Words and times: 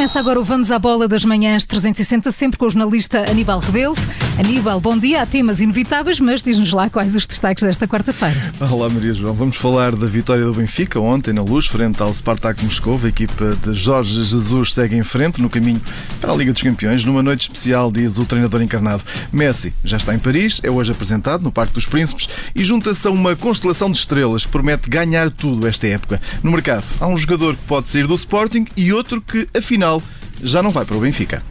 Começa 0.00 0.18
agora 0.18 0.40
o 0.40 0.42
Vamos 0.42 0.70
à 0.70 0.78
Bola 0.78 1.06
das 1.06 1.26
Manhãs 1.26 1.66
360, 1.66 2.32
sempre 2.32 2.58
com 2.58 2.64
o 2.64 2.70
jornalista 2.70 3.30
Aníbal 3.30 3.58
Rebelo. 3.58 3.94
Aníbal, 4.38 4.80
bom 4.80 4.96
dia. 4.96 5.20
Há 5.20 5.26
temas 5.26 5.60
inevitáveis, 5.60 6.18
mas 6.18 6.42
diz-nos 6.42 6.72
lá 6.72 6.88
quais 6.88 7.14
os 7.14 7.26
destaques 7.26 7.62
desta 7.62 7.86
quarta-feira. 7.86 8.40
Olá, 8.58 8.88
Maria 8.88 9.12
João. 9.12 9.34
Vamos 9.34 9.58
falar 9.58 9.94
da 9.94 10.06
vitória 10.06 10.42
do 10.42 10.54
Benfica 10.54 10.98
ontem 10.98 11.34
na 11.34 11.42
Luz, 11.42 11.66
frente 11.66 12.02
ao 12.02 12.14
Spartak 12.14 12.64
Moscou. 12.64 12.98
A 13.04 13.08
equipa 13.08 13.54
de 13.62 13.74
Jorge 13.74 14.24
Jesus 14.24 14.72
segue 14.72 14.96
em 14.96 15.02
frente 15.02 15.42
no 15.42 15.50
caminho 15.50 15.82
para 16.18 16.32
a 16.32 16.34
Liga 16.34 16.54
dos 16.54 16.62
Campeões. 16.62 17.04
Numa 17.04 17.22
noite 17.22 17.42
especial, 17.42 17.92
diz 17.92 18.16
o 18.16 18.24
treinador 18.24 18.62
encarnado. 18.62 19.02
Messi 19.30 19.74
já 19.84 19.98
está 19.98 20.14
em 20.14 20.18
Paris, 20.18 20.60
é 20.62 20.70
hoje 20.70 20.92
apresentado 20.92 21.42
no 21.42 21.52
Parque 21.52 21.74
dos 21.74 21.84
Príncipes 21.84 22.26
e 22.56 22.64
junta-se 22.64 23.06
a 23.06 23.10
uma 23.10 23.36
constelação 23.36 23.90
de 23.90 23.98
estrelas 23.98 24.46
que 24.46 24.52
promete 24.52 24.88
ganhar 24.88 25.30
tudo 25.30 25.66
esta 25.66 25.86
época. 25.86 26.18
No 26.42 26.50
mercado, 26.50 26.84
há 26.98 27.06
um 27.06 27.18
jogador 27.18 27.54
que 27.54 27.62
pode 27.64 27.90
sair 27.90 28.06
do 28.06 28.14
Sporting 28.14 28.64
e 28.74 28.90
outro 28.90 29.20
que, 29.20 29.46
afinal, 29.54 29.89
já 30.42 30.62
não 30.62 30.70
vai 30.70 30.84
para 30.84 30.96
o 30.96 31.00
Benfica. 31.00 31.42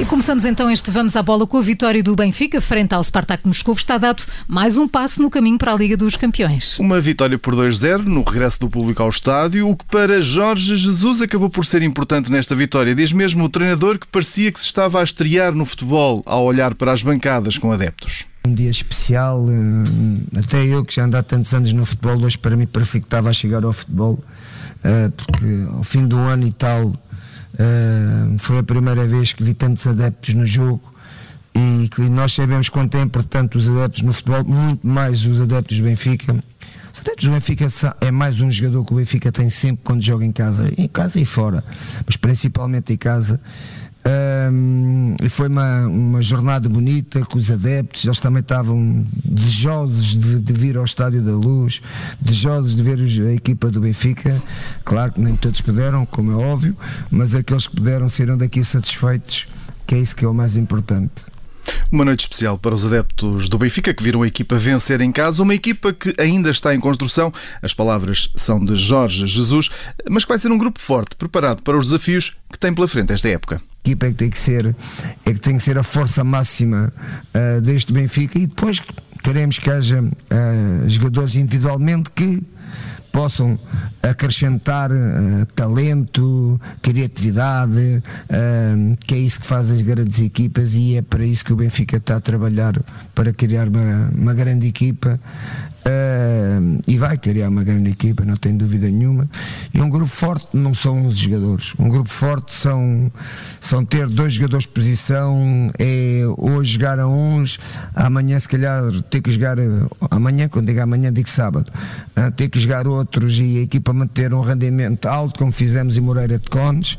E 0.00 0.04
começamos 0.04 0.44
então 0.44 0.70
este 0.70 0.92
Vamos 0.92 1.16
à 1.16 1.22
Bola 1.24 1.44
com 1.44 1.58
a 1.58 1.60
vitória 1.60 2.00
do 2.04 2.14
Benfica 2.14 2.60
frente 2.60 2.94
ao 2.94 3.02
Spartak 3.02 3.44
Moscou. 3.44 3.74
Está 3.74 3.98
dado 3.98 4.22
mais 4.46 4.76
um 4.78 4.86
passo 4.86 5.20
no 5.20 5.28
caminho 5.28 5.58
para 5.58 5.72
a 5.72 5.76
Liga 5.76 5.96
dos 5.96 6.14
Campeões. 6.14 6.78
Uma 6.78 7.00
vitória 7.00 7.36
por 7.36 7.56
2-0 7.56 8.04
no 8.04 8.22
regresso 8.22 8.60
do 8.60 8.70
público 8.70 9.02
ao 9.02 9.08
estádio, 9.08 9.68
o 9.68 9.76
que 9.76 9.84
para 9.86 10.22
Jorge 10.22 10.76
Jesus 10.76 11.20
acabou 11.20 11.50
por 11.50 11.66
ser 11.66 11.82
importante 11.82 12.30
nesta 12.30 12.54
vitória. 12.54 12.94
Diz 12.94 13.12
mesmo 13.12 13.42
o 13.42 13.48
treinador 13.48 13.98
que 13.98 14.06
parecia 14.06 14.52
que 14.52 14.60
se 14.60 14.66
estava 14.66 15.00
a 15.00 15.02
estrear 15.02 15.52
no 15.52 15.66
futebol 15.66 16.22
ao 16.24 16.44
olhar 16.44 16.76
para 16.76 16.92
as 16.92 17.02
bancadas 17.02 17.58
com 17.58 17.72
adeptos 17.72 18.24
um 18.48 18.54
dia 18.54 18.70
especial. 18.70 19.46
Eh, 19.50 20.38
até 20.38 20.64
eu 20.64 20.84
que 20.84 20.94
já 20.94 21.04
ando 21.04 21.16
há 21.16 21.22
tantos 21.22 21.52
anos 21.52 21.72
no 21.72 21.84
futebol, 21.84 22.20
hoje 22.22 22.38
para 22.38 22.56
mim 22.56 22.66
parecia 22.66 23.00
que 23.00 23.06
estava 23.06 23.28
a 23.28 23.32
chegar 23.32 23.64
ao 23.64 23.72
futebol, 23.72 24.18
eh, 24.82 25.10
porque 25.16 25.66
ao 25.72 25.84
fim 25.84 26.06
do 26.06 26.16
ano 26.18 26.46
e 26.46 26.52
tal 26.52 26.92
eh, 27.58 28.36
foi 28.38 28.58
a 28.58 28.62
primeira 28.62 29.04
vez 29.06 29.32
que 29.32 29.42
vi 29.42 29.54
tantos 29.54 29.86
adeptos 29.86 30.34
no 30.34 30.46
jogo 30.46 30.80
e 31.54 31.88
que 31.88 32.02
nós 32.02 32.32
sabemos 32.32 32.68
quanto 32.68 32.96
é 32.96 33.02
importante 33.02 33.56
os 33.56 33.68
adeptos 33.68 34.02
no 34.02 34.12
futebol, 34.12 34.44
muito 34.44 34.86
mais 34.86 35.24
os 35.24 35.40
adeptos 35.40 35.78
do 35.78 35.84
Benfica. 35.84 36.32
Os 36.92 37.00
adeptos 37.00 37.24
do 37.26 37.32
Benfica 37.32 37.66
é 38.00 38.10
mais 38.10 38.40
um 38.40 38.50
jogador 38.50 38.84
que 38.84 38.92
o 38.92 38.96
Benfica 38.96 39.30
tem 39.30 39.50
sempre 39.50 39.82
quando 39.84 40.02
joga 40.02 40.24
em 40.24 40.32
casa, 40.32 40.72
em 40.76 40.88
casa 40.88 41.20
e 41.20 41.24
fora, 41.24 41.62
mas 42.06 42.16
principalmente 42.16 42.92
em 42.92 42.96
casa. 42.96 43.40
Um, 44.08 45.14
e 45.22 45.28
foi 45.28 45.48
uma, 45.48 45.86
uma 45.86 46.22
jornada 46.22 46.66
bonita 46.66 47.20
com 47.26 47.36
os 47.36 47.50
adeptos, 47.50 48.04
eles 48.04 48.18
também 48.18 48.40
estavam 48.40 49.04
desejosos 49.22 50.16
de, 50.16 50.40
de, 50.40 50.52
vir 50.54 50.78
ao 50.78 50.84
Estádio 50.84 51.20
da 51.20 51.32
Luz, 51.32 51.82
desejosos 52.18 52.74
de 52.74 52.82
ver 52.82 52.98
a 53.28 53.32
equipa 53.32 53.70
do 53.70 53.80
Benfica. 53.80 54.42
Claro 54.82 55.12
que 55.12 55.20
nem 55.20 55.36
todos 55.36 55.60
puderam, 55.60 56.06
como 56.06 56.32
é 56.32 56.34
óbvio, 56.34 56.74
mas 57.10 57.34
aqueles 57.34 57.66
que 57.66 57.76
puderam 57.76 58.08
saíram 58.08 58.38
daqui 58.38 58.64
satisfeitos, 58.64 59.46
que 59.86 59.94
é 59.94 59.98
isso 59.98 60.16
que 60.16 60.24
é 60.24 60.28
o 60.28 60.32
mais 60.32 60.56
importante. 60.56 61.26
Uma 61.92 62.04
noite 62.04 62.20
especial 62.20 62.58
para 62.58 62.74
os 62.74 62.86
adeptos 62.86 63.46
do 63.50 63.58
Benfica 63.58 63.92
que 63.92 64.02
viram 64.02 64.22
a 64.22 64.26
equipa 64.26 64.56
vencer 64.56 65.02
em 65.02 65.12
casa, 65.12 65.42
uma 65.42 65.54
equipa 65.54 65.92
que 65.92 66.14
ainda 66.18 66.48
está 66.48 66.74
em 66.74 66.80
construção. 66.80 67.30
As 67.60 67.74
palavras 67.74 68.30
são 68.34 68.64
de 68.64 68.74
Jorge 68.74 69.26
Jesus, 69.26 69.68
mas 70.08 70.24
que 70.24 70.30
vai 70.30 70.38
ser 70.38 70.50
um 70.50 70.56
grupo 70.56 70.80
forte, 70.80 71.14
preparado 71.14 71.62
para 71.62 71.76
os 71.76 71.86
desafios 71.86 72.34
que 72.50 72.58
tem 72.58 72.72
pela 72.72 72.88
frente 72.88 73.12
esta 73.12 73.28
época 73.28 73.60
equipa 73.84 74.06
é 74.06 74.10
que 74.10 74.16
tem 74.16 74.30
que 74.30 74.38
ser, 74.38 74.76
é 75.24 75.32
que 75.32 75.40
tem 75.40 75.56
que 75.56 75.62
ser 75.62 75.78
a 75.78 75.82
força 75.82 76.22
máxima 76.22 76.92
uh, 77.34 77.60
deste 77.60 77.92
Benfica. 77.92 78.38
E 78.38 78.46
depois 78.46 78.82
queremos 79.22 79.58
que 79.58 79.70
haja 79.70 80.02
uh, 80.02 80.88
jogadores 80.88 81.36
individualmente 81.36 82.10
que 82.10 82.42
possam 83.12 83.58
acrescentar 84.02 84.90
uh, 84.90 85.46
talento, 85.54 86.60
criatividade, 86.82 88.02
uh, 88.30 88.96
que 89.06 89.14
é 89.14 89.18
isso 89.18 89.40
que 89.40 89.46
faz 89.46 89.70
as 89.70 89.82
grandes 89.82 90.20
equipas 90.20 90.74
e 90.74 90.96
é 90.96 91.02
para 91.02 91.24
isso 91.24 91.44
que 91.44 91.52
o 91.52 91.56
Benfica 91.56 91.96
está 91.96 92.16
a 92.16 92.20
trabalhar 92.20 92.80
para 93.14 93.32
criar 93.32 93.68
uma, 93.68 94.10
uma 94.14 94.34
grande 94.34 94.66
equipa 94.66 95.18
Uh, 95.88 96.82
e 96.86 96.98
vai 96.98 97.16
criar 97.16 97.48
uma 97.48 97.64
grande 97.64 97.90
equipa, 97.90 98.22
não 98.22 98.36
tenho 98.36 98.58
dúvida 98.58 98.90
nenhuma. 98.90 99.28
E 99.72 99.80
um 99.80 99.88
grupo 99.88 100.06
forte 100.06 100.48
não 100.52 100.74
são 100.74 101.06
os 101.06 101.16
jogadores. 101.16 101.72
Um 101.78 101.88
grupo 101.88 102.10
forte 102.10 102.54
são, 102.54 103.10
são 103.58 103.82
ter 103.86 104.06
dois 104.06 104.34
jogadores 104.34 104.66
de 104.66 104.72
posição, 104.72 105.70
é 105.78 106.22
hoje 106.36 106.74
jogar 106.74 106.98
a 106.98 107.08
uns, 107.08 107.58
amanhã 107.94 108.38
se 108.38 108.48
calhar 108.48 108.82
ter 109.08 109.22
que 109.22 109.30
jogar, 109.30 109.56
amanhã, 110.10 110.46
quando 110.46 110.66
digo 110.66 110.82
amanhã, 110.82 111.10
digo 111.10 111.30
sábado, 111.30 111.72
uh, 112.16 112.30
ter 112.32 112.50
que 112.50 112.58
jogar 112.58 112.86
outros 112.86 113.38
e 113.38 113.58
a 113.58 113.62
equipa 113.62 113.92
manter 113.94 114.34
um 114.34 114.42
rendimento 114.42 115.06
alto, 115.06 115.38
como 115.38 115.52
fizemos 115.52 115.96
em 115.96 116.00
Moreira 116.00 116.38
de 116.38 116.50
Cones. 116.50 116.98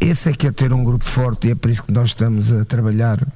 Esse 0.00 0.28
é 0.28 0.32
que 0.32 0.46
é 0.46 0.52
ter 0.52 0.72
um 0.72 0.84
grupo 0.84 1.04
forte 1.04 1.48
e 1.48 1.50
é 1.50 1.54
por 1.56 1.68
isso 1.68 1.82
que 1.82 1.90
nós 1.90 2.10
estamos 2.10 2.52
a 2.52 2.64
trabalhar. 2.64 3.26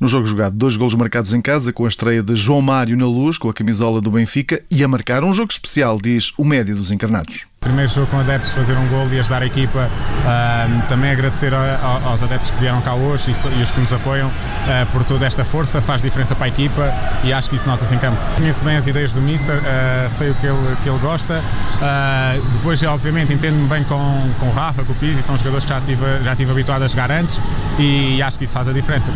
No 0.00 0.08
jogo 0.08 0.26
jogado, 0.26 0.56
dois 0.56 0.76
golos 0.76 0.94
marcados 0.94 1.32
em 1.32 1.40
casa, 1.40 1.72
com 1.72 1.84
a 1.84 1.88
estreia 1.88 2.22
de 2.22 2.36
João 2.36 2.62
Mário 2.62 2.96
na 2.96 3.06
luz, 3.06 3.38
com 3.38 3.48
a 3.48 3.54
camisola 3.54 4.00
do 4.00 4.10
Benfica, 4.10 4.62
e 4.70 4.82
a 4.82 4.88
marcar 4.88 5.24
um 5.24 5.32
jogo 5.32 5.52
especial, 5.52 5.98
diz 6.00 6.32
o 6.36 6.44
médio 6.44 6.76
dos 6.76 6.90
encarnados. 6.90 7.46
Primeiro 7.62 7.92
jogo 7.92 8.08
com 8.08 8.18
adeptos, 8.18 8.50
fazer 8.50 8.76
um 8.76 8.88
gol 8.88 9.06
e 9.12 9.20
ajudar 9.20 9.40
a 9.40 9.46
equipa. 9.46 9.88
Uh, 9.88 10.88
também 10.88 11.12
agradecer 11.12 11.54
a, 11.54 11.58
a, 11.58 12.08
aos 12.08 12.20
adeptos 12.20 12.50
que 12.50 12.58
vieram 12.58 12.80
cá 12.80 12.94
hoje 12.94 13.30
e, 13.30 13.58
e 13.58 13.62
os 13.62 13.70
que 13.70 13.78
nos 13.80 13.92
apoiam 13.92 14.28
uh, 14.28 14.86
por 14.90 15.04
toda 15.04 15.24
esta 15.24 15.44
força, 15.44 15.80
faz 15.80 16.02
diferença 16.02 16.34
para 16.34 16.46
a 16.46 16.48
equipa 16.48 16.92
e 17.22 17.32
acho 17.32 17.48
que 17.48 17.54
isso 17.54 17.68
nota-se 17.68 17.94
em 17.94 17.98
campo. 17.98 18.18
Conheço 18.36 18.60
bem 18.64 18.76
as 18.76 18.88
ideias 18.88 19.12
do 19.12 19.20
Mister, 19.20 19.58
uh, 19.58 20.10
sei 20.10 20.30
o 20.30 20.34
que 20.34 20.46
ele, 20.46 20.76
que 20.82 20.88
ele 20.88 20.98
gosta. 20.98 21.40
depois, 22.54 22.82
obviamente, 22.82 23.32
entendo-me 23.32 23.68
bem 23.68 23.84
com, 23.84 24.32
com 24.40 24.46
o 24.46 24.52
Rafa, 24.52 24.82
com 24.82 24.92
o 24.92 24.96
Pizzi, 24.96 25.22
são 25.22 25.36
jogadores 25.36 25.64
que 25.64 25.70
já 25.70 25.80
tive, 25.80 26.22
já 26.24 26.34
tive 26.34 26.50
habituado 26.50 26.82
a 26.82 26.88
jogar 26.88 27.12
antes 27.12 27.40
e 27.78 28.20
acho 28.20 28.38
que 28.38 28.44
isso 28.44 28.54
faz 28.54 28.66
a 28.66 28.72
diferença. 28.72 29.12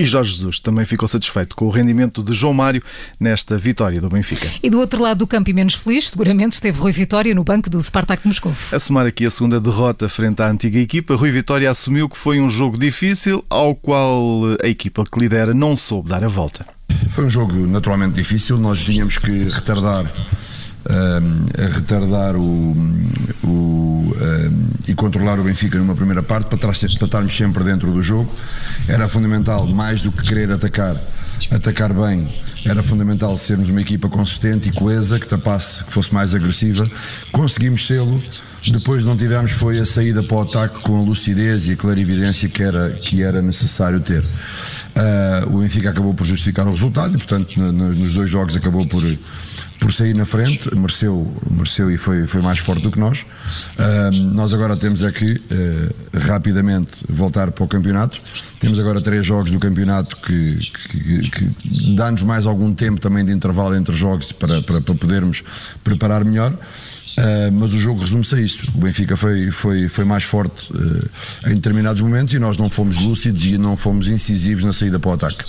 E 0.00 0.06
Jorge 0.06 0.32
Jesus 0.32 0.58
também 0.58 0.86
ficou 0.86 1.06
satisfeito 1.06 1.54
com 1.54 1.66
o 1.66 1.68
rendimento 1.68 2.22
de 2.22 2.32
João 2.32 2.54
Mário 2.54 2.82
nesta 3.20 3.58
vitória 3.58 4.00
do 4.00 4.08
Benfica. 4.08 4.48
E 4.62 4.70
do 4.70 4.78
outro 4.80 4.98
lado 4.98 5.18
do 5.18 5.26
campo 5.26 5.50
e 5.50 5.52
menos 5.52 5.74
feliz, 5.74 6.08
seguramente 6.08 6.54
esteve 6.54 6.80
Rui 6.80 6.90
Vitória 6.90 7.34
no 7.34 7.44
banco 7.44 7.68
do 7.68 7.82
Spartak 7.82 8.26
Moscou. 8.26 8.54
A 8.72 8.78
somar 8.78 9.04
aqui 9.04 9.26
a 9.26 9.30
segunda 9.30 9.60
derrota 9.60 10.08
frente 10.08 10.40
à 10.40 10.48
antiga 10.48 10.78
equipa, 10.78 11.14
Rui 11.16 11.30
Vitória 11.30 11.70
assumiu 11.70 12.08
que 12.08 12.16
foi 12.16 12.40
um 12.40 12.48
jogo 12.48 12.78
difícil 12.78 13.44
ao 13.50 13.74
qual 13.74 14.40
a 14.64 14.66
equipa 14.66 15.04
que 15.04 15.20
lidera 15.20 15.52
não 15.52 15.76
soube 15.76 16.08
dar 16.08 16.24
a 16.24 16.28
volta. 16.28 16.64
Foi 17.10 17.26
um 17.26 17.30
jogo 17.30 17.52
naturalmente 17.66 18.14
difícil, 18.14 18.56
nós 18.56 18.82
tínhamos 18.82 19.18
que 19.18 19.50
retardar 19.50 20.10
a 20.88 21.74
retardar 21.74 22.36
o, 22.36 22.74
o 23.44 23.79
e 24.86 24.94
controlar 24.94 25.38
o 25.38 25.44
Benfica 25.44 25.78
numa 25.78 25.94
primeira 25.94 26.22
parte 26.22 26.48
para, 26.48 26.58
para 26.58 26.72
estarmos 26.72 27.36
sempre 27.36 27.64
dentro 27.64 27.92
do 27.92 28.02
jogo. 28.02 28.32
Era 28.88 29.08
fundamental, 29.08 29.66
mais 29.66 30.02
do 30.02 30.10
que 30.10 30.22
querer 30.22 30.50
atacar, 30.50 30.96
atacar 31.50 31.92
bem, 31.92 32.28
era 32.64 32.82
fundamental 32.82 33.36
sermos 33.38 33.68
uma 33.68 33.80
equipa 33.80 34.08
consistente 34.08 34.68
e 34.68 34.72
coesa, 34.72 35.18
que 35.18 35.26
tapasse, 35.26 35.84
que 35.84 35.92
fosse 35.92 36.12
mais 36.12 36.34
agressiva. 36.34 36.90
Conseguimos 37.32 37.86
sê-lo. 37.86 38.22
Depois 38.70 39.06
não 39.06 39.16
tivemos 39.16 39.52
foi 39.52 39.78
a 39.78 39.86
saída 39.86 40.22
para 40.22 40.36
o 40.36 40.40
ataque 40.42 40.80
com 40.82 41.00
a 41.00 41.02
lucidez 41.02 41.66
e 41.66 41.72
a 41.72 41.76
clarividência 41.76 42.46
que 42.46 42.62
era, 42.62 42.90
que 42.90 43.22
era 43.22 43.40
necessário 43.40 44.00
ter. 44.00 44.22
Uh, 45.00 45.56
o 45.56 45.60
Benfica 45.60 45.90
acabou 45.90 46.12
por 46.12 46.26
justificar 46.26 46.66
o 46.66 46.72
resultado 46.72 47.14
e, 47.14 47.16
portanto, 47.16 47.58
no, 47.58 47.72
no, 47.72 47.94
nos 47.94 48.14
dois 48.14 48.28
jogos 48.28 48.54
acabou 48.54 48.86
por, 48.86 49.02
por 49.80 49.92
sair 49.92 50.14
na 50.14 50.26
frente, 50.26 50.72
mereceu, 50.76 51.26
mereceu 51.50 51.90
e 51.90 51.96
foi, 51.96 52.26
foi 52.26 52.42
mais 52.42 52.58
forte 52.58 52.82
do 52.82 52.90
que 52.90 52.98
nós. 53.00 53.22
Uh, 53.22 54.14
nós 54.34 54.52
agora 54.52 54.76
temos 54.76 55.02
aqui 55.02 55.32
uh, 55.32 56.18
rapidamente 56.18 56.92
voltar 57.08 57.50
para 57.50 57.64
o 57.64 57.68
campeonato. 57.68 58.20
Temos 58.60 58.78
agora 58.78 59.00
três 59.00 59.24
jogos 59.24 59.50
do 59.50 59.58
campeonato 59.58 60.16
que, 60.18 60.58
que, 60.90 61.30
que 61.30 61.94
dá-nos 61.94 62.22
mais 62.22 62.46
algum 62.46 62.74
tempo 62.74 63.00
também 63.00 63.24
de 63.24 63.32
intervalo 63.32 63.74
entre 63.74 63.94
jogos 63.96 64.32
para, 64.32 64.60
para, 64.60 64.82
para 64.82 64.94
podermos 64.94 65.42
preparar 65.82 66.24
melhor. 66.26 66.52
Uh, 66.52 67.52
mas 67.52 67.72
o 67.72 67.80
jogo 67.80 68.00
resume-se 68.00 68.34
a 68.34 68.40
isso. 68.40 68.70
O 68.74 68.78
Benfica 68.78 69.16
foi, 69.16 69.50
foi, 69.50 69.88
foi 69.88 70.04
mais 70.04 70.24
forte 70.24 70.70
em 71.46 71.54
determinados 71.54 72.02
momentos 72.02 72.34
e 72.34 72.38
nós 72.38 72.58
não 72.58 72.68
fomos 72.68 72.98
lúcidos 72.98 73.44
e 73.46 73.56
não 73.56 73.76
fomos 73.76 74.08
incisivos 74.08 74.62
na 74.62 74.72
saída 74.72 74.89
para 74.98 75.10
o 75.10 75.14
ataque. 75.14 75.44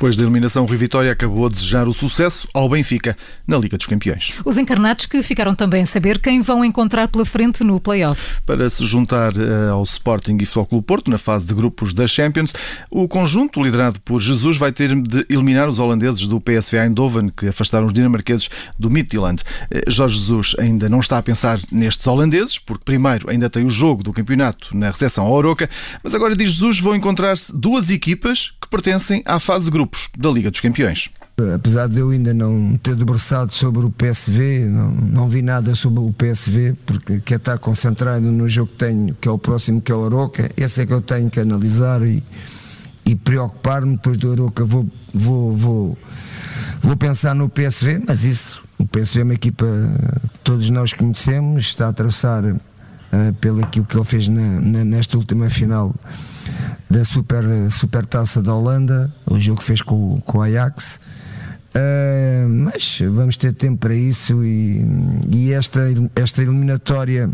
Depois 0.00 0.16
da 0.16 0.22
eliminação, 0.22 0.64
Rui 0.64 0.78
Vitória 0.78 1.12
acabou 1.12 1.44
a 1.44 1.50
desejar 1.50 1.86
o 1.86 1.92
sucesso 1.92 2.48
ao 2.54 2.70
Benfica 2.70 3.14
na 3.46 3.58
Liga 3.58 3.76
dos 3.76 3.84
Campeões. 3.84 4.32
Os 4.46 4.56
encarnados 4.56 5.04
que 5.04 5.22
ficaram 5.22 5.54
também 5.54 5.82
a 5.82 5.86
saber 5.86 6.18
quem 6.20 6.40
vão 6.40 6.64
encontrar 6.64 7.06
pela 7.08 7.26
frente 7.26 7.62
no 7.62 7.78
play-off. 7.78 8.40
Para 8.46 8.70
se 8.70 8.82
juntar 8.86 9.36
uh, 9.36 9.72
ao 9.72 9.82
Sporting 9.82 10.38
e 10.40 10.46
Futebol 10.46 10.64
Clube 10.64 10.86
Porto 10.86 11.10
na 11.10 11.18
fase 11.18 11.46
de 11.46 11.52
grupos 11.52 11.92
da 11.92 12.06
Champions, 12.06 12.54
o 12.90 13.06
conjunto 13.06 13.62
liderado 13.62 14.00
por 14.00 14.22
Jesus 14.22 14.56
vai 14.56 14.72
ter 14.72 14.98
de 15.02 15.26
eliminar 15.28 15.68
os 15.68 15.78
holandeses 15.78 16.26
do 16.26 16.40
PSV 16.40 16.78
Eindhoven 16.78 17.28
que 17.28 17.48
afastaram 17.48 17.84
os 17.84 17.92
dinamarqueses 17.92 18.48
do 18.78 18.88
Midtjylland. 18.88 19.42
Uh, 19.70 19.90
Jorge 19.90 20.16
Jesus 20.16 20.56
ainda 20.58 20.88
não 20.88 21.00
está 21.00 21.18
a 21.18 21.22
pensar 21.22 21.60
nestes 21.70 22.06
holandeses, 22.06 22.56
porque 22.56 22.84
primeiro 22.86 23.28
ainda 23.28 23.50
tem 23.50 23.66
o 23.66 23.70
jogo 23.70 24.02
do 24.02 24.14
campeonato 24.14 24.74
na 24.74 24.86
recepção 24.86 25.26
ao 25.26 25.32
Oroca, 25.34 25.68
mas 26.02 26.14
agora 26.14 26.34
diz 26.34 26.52
Jesus 26.52 26.80
vão 26.80 26.94
encontrar-se 26.94 27.54
duas 27.54 27.90
equipas 27.90 28.54
que 28.62 28.66
pertencem 28.66 29.22
à 29.26 29.38
fase 29.38 29.66
de 29.66 29.70
grupos 29.70 29.89
grupos 29.90 30.08
da 30.16 30.30
Liga 30.30 30.50
dos 30.50 30.60
Campeões. 30.60 31.10
Apesar 31.54 31.88
de 31.88 31.98
eu 31.98 32.10
ainda 32.10 32.34
não 32.34 32.76
ter 32.82 32.94
debruçado 32.94 33.52
sobre 33.52 33.84
o 33.84 33.90
PSV, 33.90 34.66
não, 34.68 34.90
não 34.90 35.28
vi 35.28 35.40
nada 35.40 35.74
sobre 35.74 36.00
o 36.00 36.12
PSV, 36.12 36.74
porque 36.84 37.20
quer 37.20 37.36
estar 37.36 37.58
concentrado 37.58 38.20
no 38.20 38.46
jogo 38.46 38.70
que 38.72 38.78
tenho, 38.78 39.14
que 39.14 39.26
é 39.26 39.30
o 39.30 39.38
próximo, 39.38 39.80
que 39.80 39.90
é 39.90 39.94
o 39.94 39.98
Oroca. 39.98 40.50
Esse 40.56 40.82
é 40.82 40.86
que 40.86 40.92
eu 40.92 41.00
tenho 41.00 41.30
que 41.30 41.40
analisar 41.40 42.02
e, 42.02 42.22
e 43.06 43.16
preocupar-me. 43.16 43.96
Depois 43.96 44.18
do 44.18 44.30
Oroca 44.30 44.64
vou, 44.64 44.86
vou, 45.14 45.52
vou, 45.52 45.98
vou 46.82 46.96
pensar 46.96 47.34
no 47.34 47.48
PSV, 47.48 48.02
mas 48.06 48.24
isso, 48.24 48.62
o 48.78 48.86
PSV 48.86 49.20
é 49.20 49.24
uma 49.24 49.34
equipa 49.34 49.66
que 50.32 50.38
todos 50.40 50.68
nós 50.68 50.92
conhecemos, 50.92 51.64
está 51.64 51.86
a 51.86 51.88
atravessar 51.88 52.44
uh, 52.44 52.58
pelo 53.40 53.64
aquilo 53.64 53.86
que 53.86 53.96
ele 53.96 54.04
fez 54.04 54.28
na, 54.28 54.60
na, 54.60 54.84
nesta 54.84 55.16
última 55.16 55.48
final 55.48 55.94
da 56.90 57.04
Super, 57.04 57.44
super 57.70 58.04
Taça 58.04 58.42
da 58.42 58.52
Holanda, 58.52 59.14
o 59.24 59.38
jogo 59.38 59.60
que 59.60 59.66
fez 59.66 59.80
com, 59.80 60.20
com 60.22 60.38
o 60.38 60.42
Ajax. 60.42 61.00
Uh, 61.70 62.48
mas 62.48 63.00
vamos 63.00 63.36
ter 63.36 63.54
tempo 63.54 63.78
para 63.78 63.94
isso 63.94 64.44
e, 64.44 64.84
e, 65.30 65.52
esta, 65.52 65.80
esta 66.16 66.42
eliminatória 66.42 67.30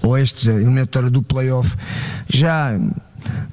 ou 0.00 0.16
esta 0.16 0.52
eliminatória 0.52 1.10
do 1.10 1.24
playoff 1.24 1.76
já, 2.28 2.78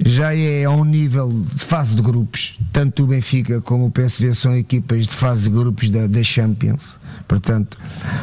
já 0.05 0.35
é 0.35 0.65
a 0.65 0.69
um 0.69 0.85
nível 0.85 1.27
de 1.27 1.65
fase 1.65 1.95
de 1.95 2.03
grupos. 2.03 2.59
Tanto 2.71 3.03
o 3.03 3.07
Benfica 3.07 3.59
como 3.61 3.87
o 3.87 3.91
PSV 3.91 4.35
são 4.35 4.55
equipas 4.55 5.07
de 5.07 5.15
fase 5.15 5.45
de 5.45 5.49
grupos 5.49 5.89
da, 5.89 6.05
da 6.05 6.23
Champions. 6.23 6.99
Portanto, 7.27 7.75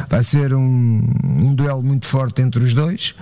vai 0.09 0.23
ser 0.23 0.53
um, 0.53 1.13
um 1.23 1.53
duelo 1.53 1.83
muito 1.83 2.07
forte 2.07 2.41
entre 2.41 2.63
os 2.63 2.73
dois. 2.73 3.13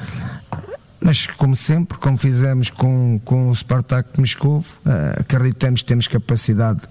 Mas, 1.06 1.28
como 1.28 1.56
sempre, 1.56 2.00
como 2.00 2.18
fizemos 2.18 2.72
com, 2.72 3.22
com 3.24 3.50
o 3.50 3.56
Spartak 3.56 4.20
Moscou, 4.20 4.58
uh, 4.58 5.20
acreditamos 5.20 5.84
que 5.84 5.88
temos 5.88 6.08
capacidade 6.08 6.82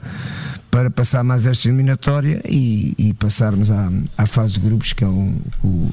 para 0.71 0.89
passar 0.89 1.25
mais 1.25 1.49
esta 1.49 1.67
eliminatória 1.67 2.41
e, 2.49 2.95
e 2.97 3.13
passarmos 3.15 3.73
à, 3.73 3.91
à, 4.17 4.25
fase 4.25 4.53
de 4.53 4.61
grupos, 4.61 4.93
que 4.93 5.03
é 5.03 5.09
o, 5.09 5.35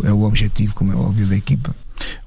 é 0.03 0.13
o 0.13 0.21
objetivo, 0.21 0.75
como 0.75 0.91
é 0.91 0.95
óbvio, 0.95 1.25
da 1.25 1.35
equipa. 1.35 1.75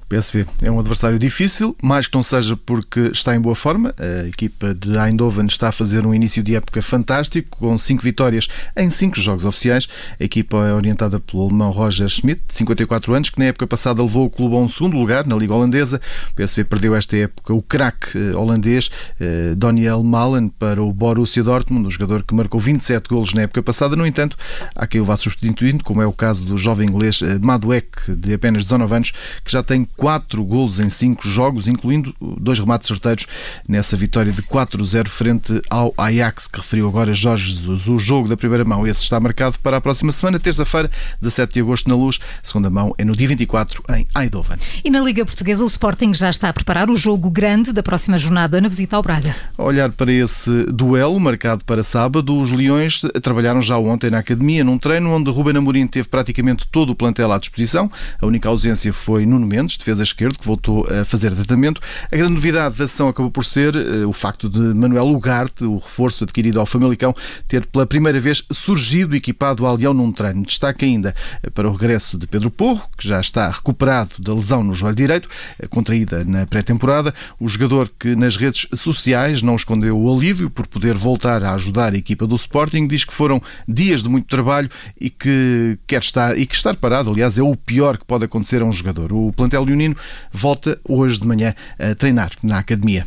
PSV 0.07 0.45
é 0.61 0.69
um 0.69 0.79
adversário 0.79 1.17
difícil, 1.17 1.75
mais 1.81 2.07
que 2.07 2.15
não 2.15 2.21
seja 2.21 2.55
porque 2.55 3.11
está 3.13 3.35
em 3.35 3.39
boa 3.39 3.55
forma. 3.55 3.93
A 3.97 4.27
equipa 4.27 4.73
de 4.73 4.97
Eindhoven 4.97 5.47
está 5.47 5.69
a 5.69 5.71
fazer 5.71 6.05
um 6.05 6.13
início 6.13 6.43
de 6.43 6.55
época 6.55 6.81
fantástico, 6.81 7.57
com 7.57 7.77
cinco 7.77 8.03
vitórias 8.03 8.47
em 8.77 8.89
cinco 8.89 9.19
jogos 9.19 9.45
oficiais. 9.45 9.87
A 10.19 10.23
equipa 10.23 10.57
é 10.57 10.73
orientada 10.73 11.19
pelo 11.19 11.43
alemão 11.43 11.71
Roger 11.71 12.07
Schmidt, 12.07 12.41
de 12.47 12.53
54 12.53 13.13
anos, 13.13 13.29
que 13.29 13.39
na 13.39 13.45
época 13.45 13.65
passada 13.65 14.01
levou 14.01 14.25
o 14.25 14.29
clube 14.29 14.55
a 14.55 14.59
um 14.59 14.67
segundo 14.67 14.95
lugar 14.97 15.25
na 15.25 15.35
Liga 15.35 15.55
Holandesa. 15.55 15.99
O 16.31 16.35
PSV 16.35 16.63
perdeu 16.65 16.95
esta 16.95 17.17
época 17.17 17.53
o 17.53 17.61
craque 17.61 18.17
eh, 18.17 18.35
holandês 18.35 18.89
eh, 19.19 19.55
Daniel 19.55 20.03
Malen 20.03 20.49
para 20.49 20.83
o 20.83 20.93
Borussia 20.93 21.43
Dortmund, 21.43 21.87
um 21.87 21.89
jogador 21.89 22.23
que 22.23 22.33
marcou 22.35 22.59
27 22.59 23.09
golos 23.09 23.33
na 23.33 23.41
época 23.41 23.63
passada. 23.63 23.95
No 23.95 24.05
entanto, 24.05 24.37
há 24.75 24.85
quem 24.85 25.01
o 25.01 25.05
vá 25.05 25.17
substituindo, 25.17 25.83
como 25.83 26.01
é 26.01 26.05
o 26.05 26.13
caso 26.13 26.45
do 26.45 26.57
jovem 26.57 26.87
inglês 26.87 27.21
eh, 27.21 27.39
Maduek, 27.39 28.13
de 28.15 28.33
apenas 28.33 28.63
19 28.63 28.95
anos, 28.95 29.11
que 29.43 29.51
já 29.51 29.63
tem 29.63 29.87
quatro 29.95 30.43
golos 30.43 30.79
em 30.79 30.89
cinco 30.89 31.27
jogos, 31.27 31.67
incluindo 31.67 32.15
dois 32.39 32.59
remates 32.59 32.87
certeiros 32.87 33.25
nessa 33.67 33.95
vitória 33.95 34.31
de 34.31 34.41
4-0 34.41 35.07
frente 35.07 35.61
ao 35.69 35.93
Ajax, 35.97 36.47
que 36.47 36.59
referiu 36.59 36.87
agora 36.87 37.13
Jorge 37.13 37.53
Jesus. 37.53 37.87
O 37.87 37.97
jogo 37.97 38.27
da 38.27 38.37
primeira 38.37 38.63
mão, 38.63 38.85
esse 38.85 39.03
está 39.03 39.19
marcado 39.19 39.57
para 39.59 39.77
a 39.77 39.81
próxima 39.81 40.11
semana, 40.11 40.39
terça-feira, 40.39 40.89
17 41.21 41.53
de 41.53 41.59
agosto, 41.61 41.89
na 41.89 41.95
Luz. 41.95 42.19
A 42.43 42.47
segunda 42.47 42.69
mão 42.69 42.93
é 42.97 43.05
no 43.05 43.15
dia 43.15 43.27
24, 43.27 43.83
em 43.91 44.07
Eindhoven. 44.17 44.57
E 44.83 44.89
na 44.89 44.99
Liga 44.99 45.25
Portuguesa, 45.25 45.63
o 45.63 45.67
Sporting 45.67 46.13
já 46.13 46.29
está 46.29 46.49
a 46.49 46.53
preparar 46.53 46.89
o 46.89 46.97
jogo 46.97 47.29
grande 47.29 47.71
da 47.71 47.83
próxima 47.83 48.17
jornada 48.17 48.59
na 48.59 48.67
visita 48.67 48.95
ao 48.95 49.03
Braga. 49.03 49.35
A 49.57 49.63
olhar 49.63 49.91
para 49.91 50.11
esse 50.11 50.65
duelo, 50.65 51.19
marcado 51.19 51.63
para 51.63 51.83
sábado, 51.83 52.39
os 52.39 52.51
Leões 52.51 53.01
trabalharam 53.21 53.61
já 53.61 53.77
ontem 53.77 54.09
na 54.09 54.19
academia, 54.19 54.63
num 54.63 54.77
treino 54.77 55.11
onde 55.11 55.29
Ruben 55.29 55.57
Amorim 55.57 55.87
teve 55.87 56.07
praticamente 56.07 56.67
todo 56.71 56.91
o 56.91 56.95
plantel 56.95 57.31
à 57.31 57.37
disposição. 57.37 57.91
A 58.21 58.25
única 58.25 58.49
ausência 58.49 58.91
foi 58.91 59.25
Nuno 59.25 59.45
Mendes, 59.45 59.75
defesa 59.85 60.01
esquerdo, 60.01 60.39
que 60.39 60.45
voltou 60.45 60.87
a 60.89 61.05
fazer 61.05 61.31
tratamento. 61.35 61.79
A 62.11 62.17
grande 62.17 62.33
novidade 62.33 62.77
da 62.77 62.85
ação 62.85 63.07
acabou 63.07 63.29
por 63.29 63.45
ser 63.45 63.75
uh, 63.75 64.09
o 64.09 64.13
facto 64.13 64.49
de 64.49 64.59
Manuel 64.59 65.07
Ugarte, 65.09 65.63
o 65.63 65.77
reforço 65.77 66.23
adquirido 66.23 66.59
ao 66.59 66.65
Famalicão, 66.65 67.13
ter 67.47 67.67
pela 67.67 67.85
primeira 67.85 68.19
vez 68.19 68.43
surgido 68.51 69.15
equipado 69.15 69.65
ao 69.65 69.75
Leão 69.75 69.93
num 69.93 70.11
treino. 70.11 70.43
Destaque 70.43 70.85
ainda 70.85 71.13
uh, 71.45 71.51
para 71.51 71.69
o 71.69 71.71
regresso 71.71 72.17
de 72.17 72.25
Pedro 72.25 72.49
Porro, 72.49 72.87
que 72.97 73.07
já 73.07 73.21
está 73.21 73.47
recuperado 73.47 74.15
da 74.17 74.33
lesão 74.33 74.63
no 74.63 74.73
joelho 74.73 74.95
direito, 74.95 75.29
uh, 75.61 75.69
contraída 75.69 76.23
na 76.23 76.47
pré-temporada. 76.47 77.13
O 77.39 77.47
jogador 77.47 77.91
que 77.99 78.15
nas 78.15 78.35
redes 78.35 78.67
sociais 78.73 79.43
não 79.43 79.55
escondeu 79.55 79.99
o 79.99 80.15
alívio 80.15 80.49
por 80.49 80.65
poder 80.65 80.95
voltar 80.95 81.43
a 81.43 81.53
ajudar 81.53 81.93
a 81.93 81.97
equipa 81.97 82.25
do 82.25 82.35
Sporting, 82.35 82.87
diz 82.87 83.05
que 83.05 83.13
foram 83.13 83.39
dias 83.67 84.01
de 84.01 84.09
muito 84.09 84.27
trabalho 84.27 84.69
e 84.99 85.11
que 85.11 85.77
quer 85.85 86.01
estar 86.01 86.37
e 86.37 86.45
que 86.47 86.55
estar 86.55 86.75
parado, 86.75 87.11
aliás, 87.11 87.37
é 87.37 87.43
o 87.43 87.55
pior 87.55 87.97
que 87.97 88.05
pode 88.05 88.25
acontecer 88.25 88.61
a 88.63 88.65
um 88.65 88.71
jogador. 88.71 89.13
O 89.13 89.31
plantel 89.31 89.63
leonino 89.75 89.95
volta 90.31 90.79
hoje 90.87 91.19
de 91.19 91.27
manhã 91.27 91.53
a 91.77 91.93
treinar 91.95 92.31
na 92.41 92.59
academia. 92.59 93.05